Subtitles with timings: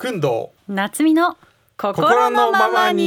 [0.00, 1.36] くんど夏美の
[1.76, 3.04] 心のままに。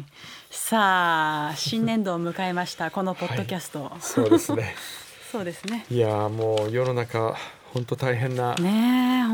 [0.00, 0.04] に。
[0.50, 4.74] さあ新年度を迎えましたこのポッドキャスト、そうですね。
[5.32, 5.86] そうですね。
[5.90, 7.34] いやーもう世の中
[7.72, 8.54] 本当大変な、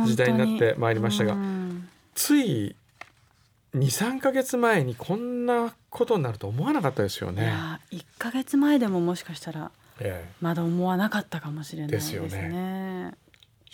[0.06, 1.88] 時代になってまいりましたがうん。
[2.14, 2.76] つい
[3.74, 7.42] 23ヶ月前にこんなことになると思わなかったですよね。
[7.42, 10.30] いや1ヶ月前でももしかしたらええ。
[10.40, 12.20] まだ思わなかったかもしれないですね。
[12.20, 13.12] ですよ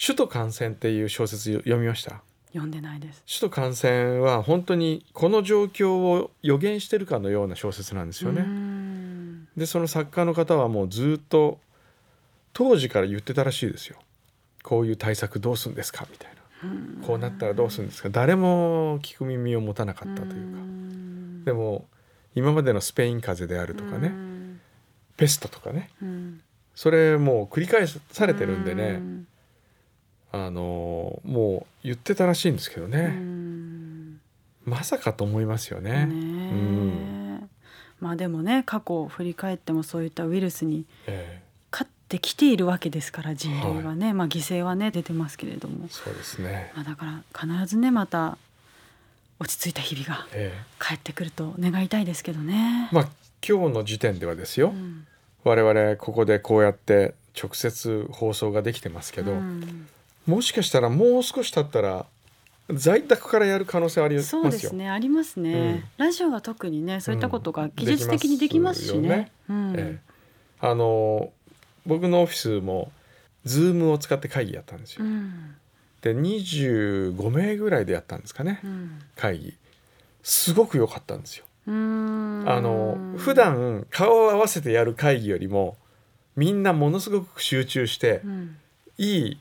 [0.01, 2.23] 首都感染っていう小説読みました？
[2.49, 3.23] 読んでないです。
[3.27, 8.43] 首都感染は本当にこの状況を予言してるかのような小説なんですようね。
[8.43, 9.47] ん。
[9.57, 11.59] でその作家の方はもうずっと
[12.53, 13.99] 当時から言ってたらしいですよ。
[14.63, 17.07] こういう対策どうするんですかみたいな。
[17.07, 18.11] こうなったらどうするんですか。
[18.11, 20.37] 誰も聞く耳を持たなかったというか。
[20.37, 21.45] ん。
[21.45, 21.87] でも
[22.35, 24.61] 今までのスペイン風邪であるとかうねん。
[25.17, 25.91] ペストとかね。
[26.03, 26.41] うん。
[26.75, 29.01] それもう繰り返されてるんでうね
[30.31, 34.21] あのもう言ってたらしいんですけどうねん。
[34.65, 36.07] まさかと思いますよね。
[36.07, 37.47] ねえ。
[38.01, 41.41] まあでもね過去を振り返ってもそういったウイルスにえ
[41.73, 45.87] 勝ってきているわけですから人類はね、まあ犠牲はね出てますけれども。
[45.87, 46.73] え、そうですね。
[46.75, 48.37] まあ、だから必ずねまた
[49.41, 50.85] 落ち着いた日々がええ。
[50.85, 52.91] 帰ってくると願いたいですけどね。
[52.93, 53.09] まあ
[53.47, 55.07] 今日の時点ではですよ、うん。
[55.45, 59.89] 我々ここでこうやって直接放送ができてますけど、うん
[60.29, 62.05] もしかしたらもう少し経ったら
[62.71, 64.43] 在宅からやる可能性ありますよ。
[64.43, 69.09] そうですねありますね、うんラジオは特にねそういったことがうん技術的にできますしね。
[69.09, 70.09] ねうんええ
[70.61, 71.33] あの
[71.87, 72.93] 僕のオフィスも
[73.47, 75.05] Zoom を使って会議やったんですよ。
[75.05, 75.55] うん
[76.03, 79.55] で25名ぐらいでやったんですかねうん会議。
[80.23, 81.47] すごく良かったんですよ。
[81.69, 85.79] うんあの普段顔を合わせてやる会議よりも
[86.37, 88.57] みんなものすごく集中してうん
[88.99, 89.39] いい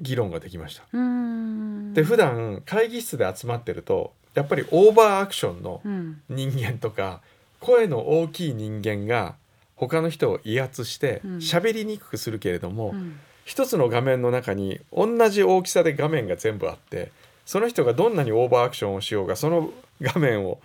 [0.00, 0.84] 議論ができました。
[0.92, 1.94] うん。
[1.94, 6.20] で普段会議室で集まってるとやっぱりオーバーアクションのうん。
[6.28, 7.20] 人間とか
[7.60, 9.34] 声の大きい人間が
[9.76, 11.36] 他の人を威圧してうん。
[11.38, 13.18] 喋りにくくするけれども、うん。
[13.44, 17.10] 一つの画面の中に同じ大きさで画面が全部あって
[17.46, 20.60] その人がどんなにオーバーアクションをしようがその画面を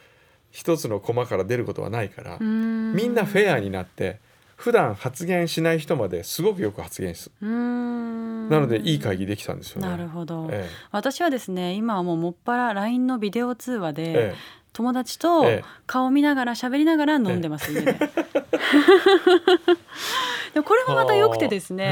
[0.52, 2.94] 一つのコマから出ることはないから、うん。
[2.94, 4.20] みんなフェアになって
[4.56, 7.48] 普段発言しない人まですごくよく発言する。
[7.48, 8.50] うん。
[8.50, 9.88] なのでいい会議できたんですよね。
[9.88, 14.36] なるほど、え私はですね今はもうもっぱら LINE のビデオ通話えで、え
[14.74, 15.64] 友達とええ。
[15.88, 17.96] 顔見ながら喋りながら飲んでます、家で
[20.88, 21.90] れもまた良くてですね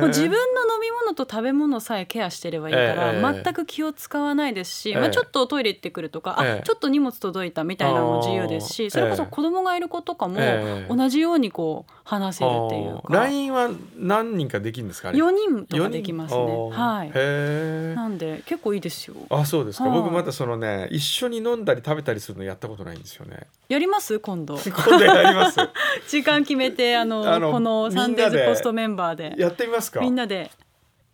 [0.00, 0.36] もう自分の
[0.74, 4.96] 飲み物と食べ物さえケアしてればいいから、ええ全く気を使わないですし、ええ。
[4.96, 6.60] まあ、ちょっとトイレ行ってくるとか、ええ。
[6.60, 8.90] あちょっと荷物届いたみたいなのも自由ですあしー。
[8.90, 10.94] それこそ子供がいる子とかもええ。
[10.94, 16.70] 同じようにこう話せるっていうか、LINE は何人かできるんですかあれ？4人とかできますね。
[16.72, 17.96] はい。
[17.96, 19.16] なんで結構いいですよ。
[19.30, 19.98] あそうですか、はい。
[19.98, 23.46] 僕まだそのね一緒に飲んだり食べたりするのやったことないんですよね。
[23.68, 24.56] やります今度。
[24.64, 25.58] 今度やります？
[26.08, 29.34] 時間決めてあのこのサンデーポストメンバーで。
[29.38, 30.00] やってみますか？
[30.00, 30.50] みんなで。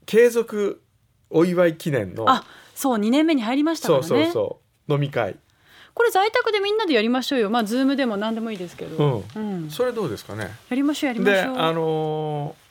[0.07, 0.83] 継続
[1.31, 2.29] お祝い記念の。
[2.29, 2.45] あ
[2.75, 4.31] そう2年目に入りましたかそうらね。
[4.31, 5.37] そうそう飲み会。
[5.95, 7.51] これ在宅でみんなでやりましょうよ。
[7.51, 9.71] まあズームでも何でもいいですけど、うん。
[9.71, 10.51] それどうですかね？
[10.71, 11.59] やりましょうやりまでしょう。
[11.59, 12.63] あのー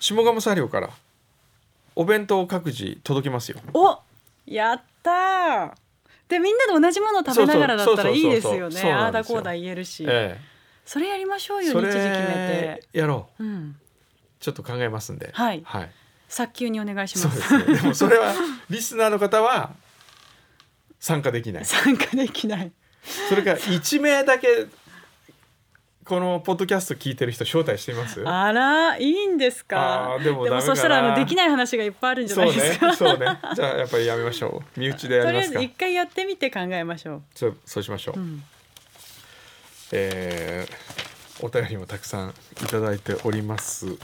[0.00, 0.90] 下鴨茶寮から
[1.94, 3.58] お弁当を各自届けますよ。
[3.74, 3.98] お
[4.46, 5.72] やったー。
[6.28, 8.80] でみんなで同じものを食べながらだったらいいですよそうそうそう。
[8.80, 10.40] そうねああだこうだ言えるし、え
[10.84, 13.44] それやりましょうよ日時決めれて、やろう。
[13.44, 13.76] うん、
[14.40, 15.30] ちょっと考えますんで。
[15.32, 15.62] はい。
[15.64, 15.90] はい。
[16.28, 17.76] 早急にお願いしまそうですすね。
[17.76, 18.34] でもそれは
[18.70, 19.72] リスナーの方は
[20.98, 21.64] 参加できない。
[21.64, 22.72] 参加できない。
[23.28, 24.66] それから1名だけ
[26.04, 28.22] このポッドキャスト聞いてる人招待しています？
[28.26, 30.18] あらいいんですか？
[30.22, 32.88] でもそしたらあのできない話がいっぱいあるんじゃないですか？
[32.88, 32.96] ね。
[32.96, 33.26] そうね。
[33.54, 34.80] じゃあやっぱりやめましょう。
[34.80, 35.58] 身内でやとりますか。
[35.58, 38.42] りあえず一回やってみて考えましょう、そうそうしましょう、うん、
[39.92, 40.92] えー
[41.44, 43.96] お便りもたくさんいただいております。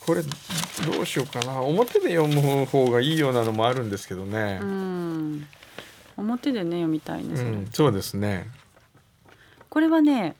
[0.00, 1.60] これどうしようかな。
[1.62, 4.60] 表で読む方がいいようなのもあるんですけどね。
[4.62, 5.46] う、ん。
[6.16, 8.46] 表でね読みたいねうんそうですね。
[9.68, 10.36] これはね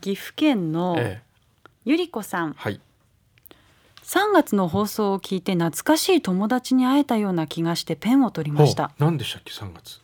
[0.00, 1.70] 岐阜県のええ。
[1.84, 2.54] ゆりこさん。
[2.54, 2.80] はい。
[4.02, 8.90] 3月の放送を聞いて懐かしい友達に会えたような気がしてペンを取りました。
[8.98, 10.00] 何でしたっけ3月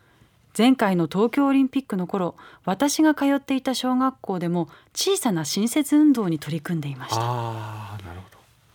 [0.56, 7.98] 前回の東京オリンピックの頃私が通っていた小学校でも小さな新設運動に取り組んでいました。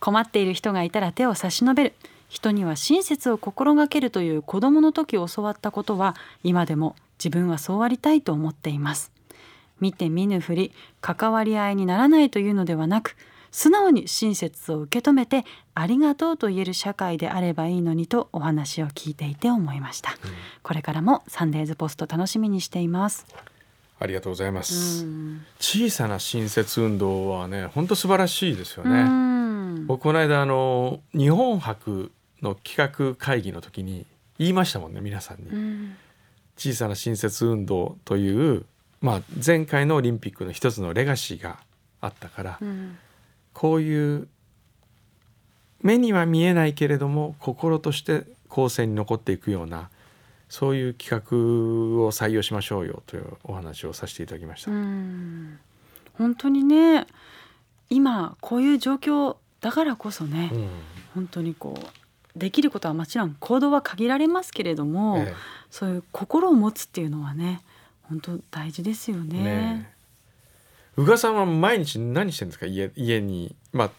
[0.00, 1.94] 困っている人がいたら手を差し伸べる。
[2.28, 9.12] 人には親切を心がけるという子供の時教わったことは今でも自分はそうありたいと思っています。
[9.80, 13.16] 見て見ぬふり関わり合いにならないというのではなく
[13.56, 20.14] 素直に親切を受け止めてありがとうと言える社会であればいいのにとお話を聞いていて思いました、
[20.62, 23.24] これからもサンデーズポスト楽しみにしています。
[23.98, 25.42] ありがとうございまうす、ん。
[25.58, 29.86] 小さな親切運動はね本当素晴らしいですようね、ん。
[29.86, 32.12] 僕この間あの日本博
[32.42, 34.04] の企画会議の時に
[34.38, 35.96] 言いましたもんね皆さんに、うん。
[36.58, 38.66] 小さな親切運動という、
[39.00, 41.58] まあ、前回のオリンピックの一つのレガシーが
[42.02, 42.98] あったから、うん
[43.56, 44.28] こういう
[45.80, 49.88] 目には見えないけれども心として後世に残っていくような
[50.50, 54.70] そういう企画を採用しましょうよというお話をさせていただきました。
[54.70, 55.58] うん
[56.18, 57.06] 本当にね
[57.88, 60.68] 今こういう状況だからこそね、うん
[61.14, 65.34] 本当にこうできることはもちろん行動は限られますけれども、え
[65.70, 67.62] そういう心を持つっていうのはね
[68.02, 69.42] 本当大事ですよえね。
[69.42, 69.95] ねえ
[70.98, 72.66] 宇賀さんは毎日何してるんですか？
[72.66, 73.90] 家家にまあ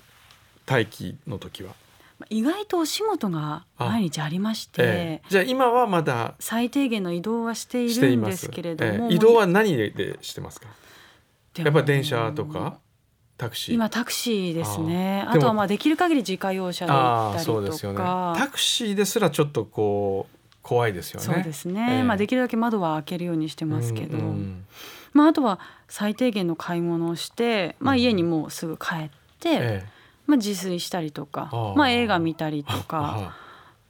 [0.67, 1.75] 待機の時は。
[2.19, 7.93] まあ意外とお仕事が毎日ありまして、ええじゃあ今はまだ最低限の移動はしてい。
[7.93, 10.69] るんですすけれども、ええ移動は何でしてますか？
[11.55, 12.79] やっぱ電車とか
[13.37, 13.75] タクシー。
[13.75, 16.95] 今タクシーですねあとはまあできる限り自家用車でっ
[17.33, 17.97] たりそうですよね。
[17.97, 21.25] とかタクシーですらちょっとこう怖いですよね。
[21.27, 24.65] そうですね、ええまあできるだけ窓は開けるようにしてますけど、うんうん
[25.17, 29.09] まああとは最低限の買い物をして、まあうん家にもうすぐ帰っ
[29.39, 29.85] て、え
[30.27, 33.37] まあ自炊したりとかまあ映画見たりえとかあ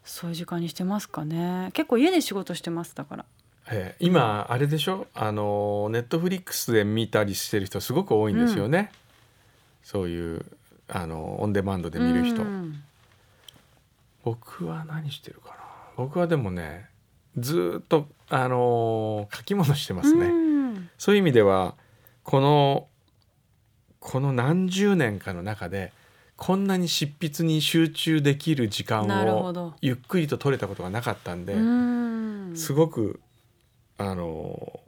[0.04, 1.70] そういう時間にしてますかね。
[1.74, 3.26] 結構家で仕事してますだから。
[3.70, 4.06] ええ。
[4.06, 5.08] 今あれでしょ？
[5.14, 8.92] あのネットフリックスで見たりしてる人すごく多いんですよね。
[9.84, 10.46] そういう
[10.88, 12.42] あのオンデマンドで見る人。
[12.44, 12.82] うん。
[14.24, 15.56] 僕は何してるかな？
[15.98, 16.86] 僕はでもね
[17.38, 20.28] ずーっとあの書き物してますね。
[20.28, 20.47] うん
[20.98, 21.76] そういう意味では
[22.24, 22.88] この
[24.00, 25.92] この何十年かの中で
[26.38, 29.74] こんなに執筆に集中できる時間をど。
[29.82, 32.54] ゆっくりと取れたことがなかったんで、うん。
[32.56, 33.20] すごく
[33.98, 34.80] あの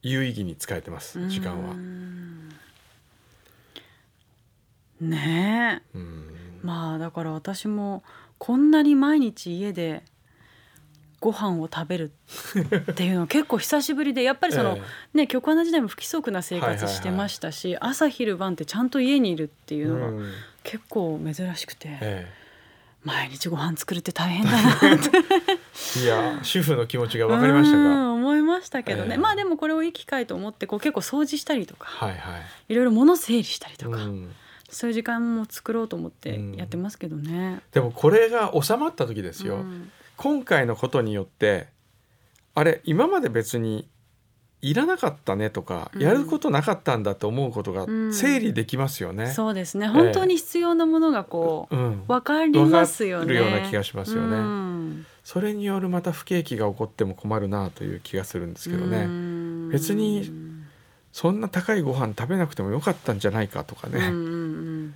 [0.00, 1.72] 有意義に使えてます時間は。
[1.72, 1.74] う。
[1.74, 2.48] ん
[5.00, 5.98] ねえ。
[5.98, 6.60] うん。
[6.62, 8.02] まあだから私も
[8.38, 10.02] こんなに毎日家で
[11.22, 12.12] ご飯を食べる
[12.90, 14.76] っていうのは結構久しぶりでやっぱりその、
[15.14, 20.32] えね局アナ時代も不規則な生活してましたし、朝昼晩ってちゃんと家にいるってえいうのがうん。
[20.64, 22.32] 結構珍しくて、え
[23.04, 25.10] 毎日ご飯作るって大変だなって。
[25.98, 27.88] え いや主婦の気持ちが分かりましたうか。
[27.88, 29.16] ん思いましたけどね、ええ。
[29.18, 32.18] まあでもこれをいい機会と思ってこう結構掃除したりとかはいはい。
[32.68, 34.32] いろいろ物整理したりとか、うん。
[34.70, 37.60] そういう時間も作ろうと思ってやってますけどね。
[37.72, 39.56] でもこれが収まった時ですよ。
[39.56, 39.90] うん
[40.22, 41.66] 今回のことによって
[42.54, 43.88] あれ今まで別に
[44.60, 46.00] いらなかったねとか、うん。
[46.00, 48.14] やることなかったんだと思うことがうん。
[48.14, 49.26] 整理できますよね。
[49.26, 49.88] そうですね。
[49.88, 53.26] 本当に必要なものがこう、うん、分かりますよね。
[53.26, 54.36] るような気がしますよね。
[54.36, 55.06] うん。
[55.24, 59.68] それによるまた不景気が起こっても困るなという気がするんですけどね、うん。
[59.70, 60.30] 別に
[61.12, 64.94] そんな高いご飯食べなくてもよかったんじゃないかとかね、うんうんうん。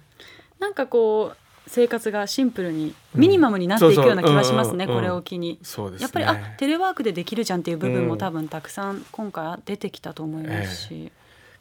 [0.60, 5.58] なんかこう生活がシンプルにうんミニマムになっていくような気がしますね、これを機に。
[5.60, 5.96] ね。
[5.98, 11.12] やっぱりあテレワークでできるじゃんっていう部分うんも多分たくさん今回出てきたと思いますし、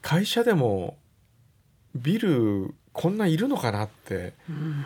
[0.01, 0.97] 会社でも
[1.95, 4.33] ビルこんないるのかなって。
[4.49, 4.85] うん。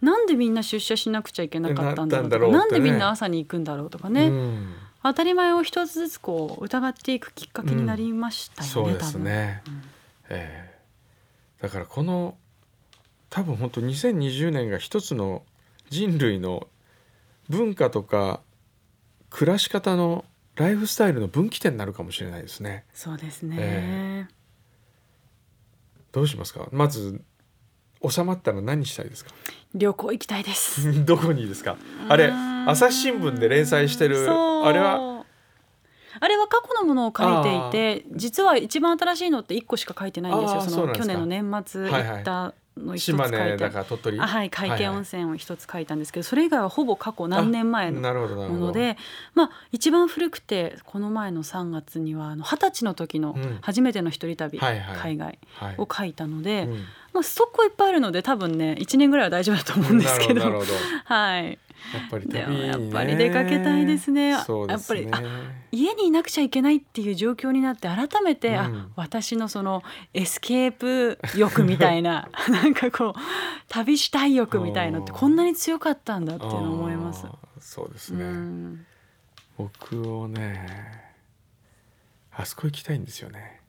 [0.00, 2.52] なんでみんな出社しなくちゃいけなかったんだろうとかね。
[2.52, 4.72] なんでみんな朝に行くんだろうとかね、うん。
[5.02, 9.82] 当たり前を一つずつこう疑っていくきっかけになりましたよね、そうですね、多分。
[10.30, 10.70] え
[11.60, 11.62] え。
[11.62, 12.36] だからこの
[13.30, 15.42] 多分本当2020年が一つの
[15.88, 16.66] 人類の
[17.48, 18.40] 文化とか
[19.30, 20.24] 暮らし方の
[20.56, 22.84] ライフスタイルの分岐点になるかもしれないですね。
[22.92, 24.26] そうですね、え
[26.12, 26.68] どうしますか？
[26.72, 27.22] まず
[28.08, 29.30] 収まったら何したいですか？
[29.74, 31.04] 旅行行きたいです。
[31.06, 31.76] どこにですか？
[32.08, 32.30] あれ
[32.66, 35.24] 朝日新聞で連載してるあれは？
[36.22, 40.60] あれは過去のものを書いていて実は一番新しいのって1個しか書いてないんですよ。
[40.62, 44.20] その去年の年末行ったの一つ書島いて、根だから鳥取？
[44.20, 48.96] あはい海底温は泉を一つ書いたんですけどそれ以外はほぼ過去何年前のもので
[49.34, 53.58] まあ一番古くてこの前の3月にはあの二十歳の時のうん。
[53.60, 54.96] 初めての一人旅、はいはい。
[54.96, 55.74] 海外はい。
[55.78, 56.84] を書いたので、うん。
[57.12, 60.40] まあ、ストックはいっぱいあるので多分ね1年ぐらいは大丈夫だと思うんですけど。
[60.40, 60.72] なるほどなるほど。
[61.14, 61.58] はい、
[61.94, 64.36] やっぱりで旅に、ね、もやっぱり出かけたいですね。
[64.44, 65.02] そうですね。
[65.02, 65.22] やっぱ
[65.72, 68.54] 家にいなくちゃいけないっていう状況になって改めて、うん。
[68.54, 69.82] あ私のその
[70.14, 73.20] エスケープ欲みたいな なんかこう
[73.68, 77.26] 旅したい欲みたいのってこんなに強かったんだっていうのを思います。
[77.60, 78.86] そうですうね、ん。
[79.56, 81.10] 僕をね
[82.32, 83.60] あそこ行きたいんですよね、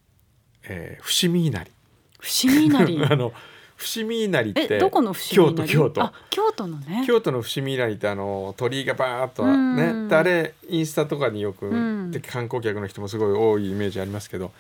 [0.64, 1.72] えー、伏見稲荷。
[2.20, 3.06] 伏見稲荷。
[3.12, 3.34] あの
[3.82, 5.68] 伏見稲荷ってえどこの伏見稲荷？
[5.70, 6.04] 京都京都。
[6.04, 7.04] あ京都のね。
[7.08, 12.12] 京都の伏見稲荷ってあの鳥居がバーッとうんねであれインスタとかによく、うん。
[12.12, 14.52] で観光客の人もすごい多いイメージありますけど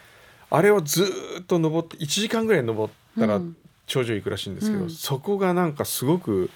[0.49, 3.55] あれをずーっと登って1時間ぐらい登ったらうん。
[3.87, 4.89] 頂上行くらしいんですけど、うん。
[4.89, 6.49] そこがなんかすごく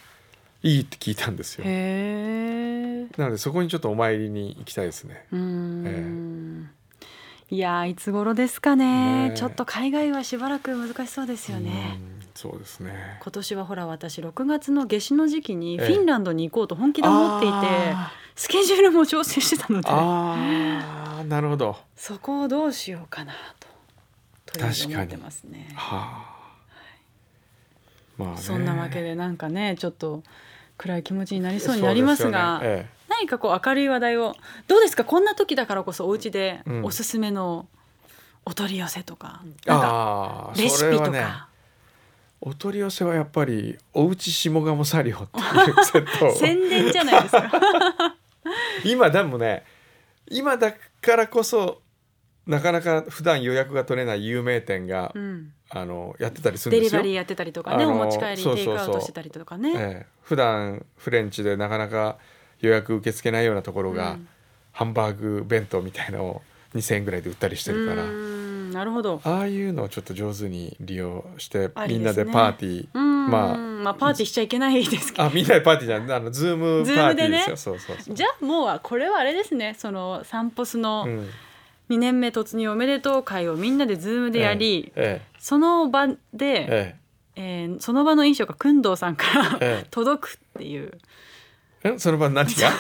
[0.64, 1.66] いいって聞いたんですよ。
[1.66, 5.26] なのでそこにちょっとお参りに行きたいですね。
[5.34, 6.70] うーん。
[7.50, 9.28] いやーいつ頃ですかね。
[9.28, 9.38] ねえ。
[9.38, 12.00] ちょっと海外はしばらく難しそうですよね。
[12.10, 13.18] うんそうですね。
[13.22, 21.78] 今年はほら私6月の夏至の時期にええフィンランドに行こうと本気で思っていて、あスケジュールも調整してたのでーあーなるほど。
[21.96, 23.68] そこをどうしようかなと
[24.54, 25.70] とりあえず思ってますね。
[25.76, 26.36] はあ。
[28.18, 28.38] まあね。
[28.38, 30.22] そんなわけでなんかねちょっと
[30.78, 34.36] 暗い気持ちになりそうになりますがねえ何かこう明るい話題を
[34.68, 37.66] どうですかこんな時だからこそお家でうんおすすめの
[38.46, 41.48] お取り寄せとか、えなんかああレシピとか、
[42.48, 46.32] お取り寄せはやっぱりおうち下鴨サリオっていうセットを。
[46.38, 47.52] 宣伝じゃないですか。
[48.86, 49.64] 今でもね
[50.30, 50.72] 今だ
[51.02, 51.82] からこそ
[52.46, 57.02] なかなか普段予約が取れない有名店が、うん、あのやってたりするんですよ。
[57.02, 57.16] デリバリー。
[57.16, 59.74] やってたりとかねお持ち帰りテイクアウトしてたりとかね。
[59.76, 60.06] ええ。
[60.22, 62.20] 普段フレンチでなかなか
[62.60, 64.28] 予約受け付けないようなところが、うん。
[64.72, 66.42] ハンバーグ弁当みたいのを
[66.76, 68.04] 2,000円ぐらいで売ったりしてるから、
[68.76, 69.22] なるほど。
[69.24, 71.74] ああいうのをちょっと上手に利用して、ね。
[71.88, 73.32] みんなでパーティー、うん。
[73.32, 75.24] まあまあパーティーしちゃいけないですけど。
[75.24, 77.16] あみんなでパーティーじゃんあのズームズームでね。
[77.16, 81.30] パーティーですよ、そうそうそうじゃあもうこれはあれですねそのサンポスのうん。
[81.90, 86.96] 2年目突入おめでとう会をみんなで Zoom でやり、えその場えで、え
[87.36, 87.66] え。
[87.68, 89.88] ーその場の飲食が工藤さんから、ええ。
[89.92, 90.92] 届くっていう。
[90.92, 91.00] ええ
[91.98, 92.72] その場何が？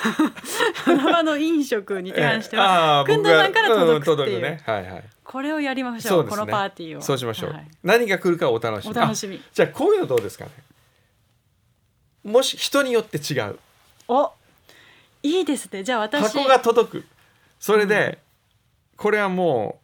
[0.83, 3.03] その場の飲食に関しては。
[3.05, 4.63] 工あ僕が藤さんから届くっていう、ん届くね。
[4.65, 5.03] はいはい。
[5.23, 6.23] これをやりましょう。
[6.23, 6.29] ね。
[6.29, 7.01] このパーティーを。
[7.01, 7.67] そうしましょう、はい。
[7.83, 8.91] 何が来るかお楽しみ。
[8.91, 9.35] お楽しみ。
[9.37, 10.51] あじゃあこういうのどうですかね？
[12.23, 13.59] もし人によって違う。
[14.07, 14.31] お
[15.23, 15.83] いいですね。
[15.83, 16.23] じゃあ私。
[16.33, 17.05] 箱が届く。
[17.59, 18.19] それで、
[18.97, 19.79] これはも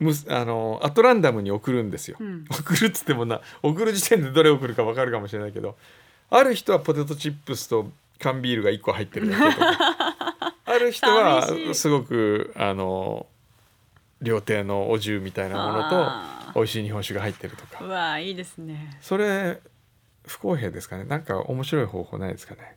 [0.00, 2.44] うむあのアトランダムに送るんですよ、うん。
[2.50, 5.76] 送るっつってもな送る時点でどれ送るか分かるかもしれないけど
[6.30, 10.54] ある人はポテトチップスと缶ビールが1個入ってるだけとか。
[10.66, 13.26] ある人はすごくあの
[14.22, 17.84] 料亭のお重みたいなものあと美味しい日本酒が入ってるとか。
[17.84, 18.96] うわいいですね。
[19.00, 19.58] それ
[20.26, 21.04] 不公平ですかね。
[21.04, 22.76] なんか面白い方法ないですかね。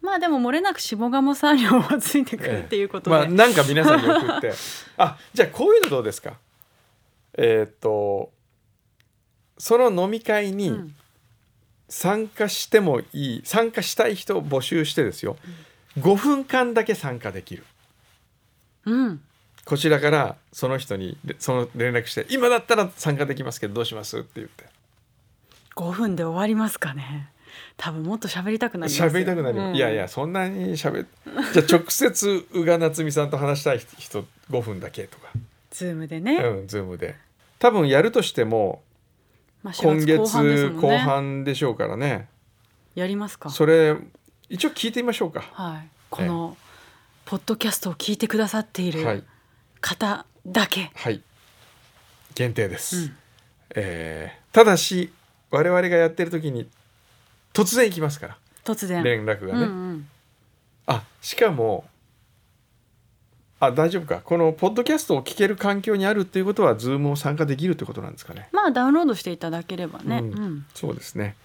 [0.00, 4.52] まあでも漏れなく下鴨産業はついてくるっていうことで、まあなんか皆さんに送って。
[4.96, 6.38] あじゃあこういうのどうですか？
[7.34, 8.32] えーっと
[9.58, 10.96] その飲み会にうん
[11.90, 15.36] 参加してもいい参加したい人を募集してですよ。
[15.98, 17.64] 5分間だけ参加できる。
[18.86, 19.20] うん。
[19.64, 24.64] こちらからその人にれその連絡して今だったら参加できますけどどうしますって言って。
[25.76, 27.30] 5分で終わりますかね。
[27.76, 29.08] 多分もっと喋りたくなりますよ。
[29.10, 29.74] 喋りたくなる、うん。
[29.74, 31.08] いやいやそんなに喋っ
[31.52, 35.30] じゃあ直接宇賀夏美さんと話したい人5分だけとか。
[35.72, 37.16] Zoom でね、うん Zoom で。
[37.58, 38.82] 多分やるとしても
[39.62, 42.28] まあ、今4月後半でしょうからね。
[42.94, 43.50] やりますか。
[43.50, 43.96] それ
[44.48, 45.42] 一応聞いてみましょうか。
[45.52, 45.88] はい。
[46.08, 46.56] この
[47.24, 49.24] ポッドキャストを聞いてくださっているはい。
[49.80, 51.22] 方だけ、はい。
[52.34, 53.16] 限定です、うん。
[53.76, 55.12] えーただし
[55.50, 56.68] 我々がやってる時に
[57.52, 58.38] 突然行きますから。
[58.64, 59.02] 突然。
[59.02, 60.08] 連絡がね、うんうん、
[60.86, 61.84] あしかも
[63.60, 64.20] あ大丈夫か。
[64.24, 68.48] このポッドキャストを聞ける環境にあるっていうことはズームを参加できるってことなんですかね。
[68.52, 70.66] まあダウンロードしていただければね、ううんん。
[70.74, 71.36] そうですね。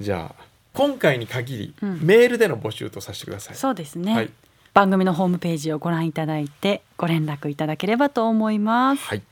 [0.00, 2.00] じゃあ今回に限り、うん。
[2.02, 3.56] メールでの募集とさせてください。
[3.56, 4.30] そうですね、はい。
[4.72, 9.22] 番組のホームページをご覧いただいてご連絡いただければと思います、はい、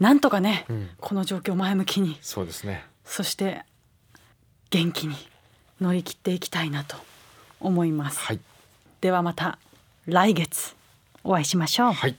[0.00, 2.84] なんとかね、うん、この状況を前向きにそうですね。
[3.04, 3.62] そして
[4.70, 5.14] 元気に
[5.80, 6.96] 乗り切っていきたいなと
[7.60, 8.40] 思います、はい。
[9.00, 9.58] ではまた
[10.06, 10.74] 来月
[11.24, 11.92] お会いしましょう。
[11.92, 12.16] はい。